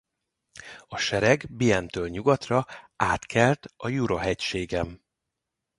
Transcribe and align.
A 0.87 0.97
sereg 0.97 1.47
Bienne-től 1.49 2.09
nyugatra 2.09 2.65
átkelt 2.95 3.73
a 3.77 3.87
Jura-hegységen. 3.89 5.03